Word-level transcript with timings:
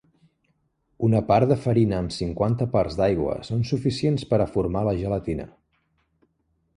Una 1.07 1.19
part 1.27 1.49
de 1.51 1.57
farina 1.65 1.99
amb 2.03 2.15
cinquanta 2.15 2.67
parts 2.75 2.97
d'aigua 3.01 3.35
són 3.49 3.61
suficients 3.73 4.25
per 4.31 4.39
a 4.47 4.51
formar 4.57 4.83
la 4.89 4.95
gelatina. 5.03 5.47